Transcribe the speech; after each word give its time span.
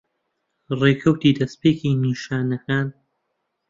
ڕێکەوتی 0.79 1.37
دەستپێکی 1.39 1.99
نیشانەکان 2.03 2.87